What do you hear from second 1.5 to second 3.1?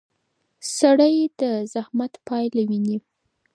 زحمت پایله ویني